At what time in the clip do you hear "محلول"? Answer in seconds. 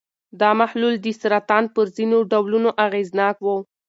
0.61-0.95